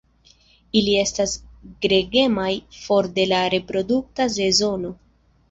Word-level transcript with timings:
Ili 0.79 0.95
estas 1.01 1.35
gregemaj 1.87 2.47
for 2.79 3.11
de 3.19 3.27
la 3.35 3.43
reprodukta 3.57 4.29
sezono. 4.39 4.95